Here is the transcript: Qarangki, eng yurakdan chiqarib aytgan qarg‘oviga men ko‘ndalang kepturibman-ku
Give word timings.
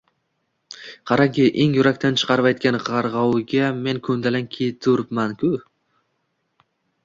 Qarangki, 1.11 1.45
eng 1.65 1.75
yurakdan 1.79 2.17
chiqarib 2.23 2.49
aytgan 2.53 2.79
qarg‘oviga 2.89 3.69
men 3.85 4.03
ko‘ndalang 4.11 4.51
kepturibman-ku 4.59 5.55